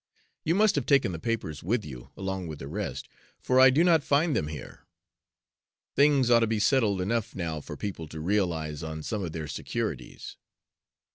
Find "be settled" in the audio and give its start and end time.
6.47-6.99